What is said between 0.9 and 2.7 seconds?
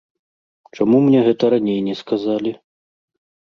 мне гэта раней не сказалі?!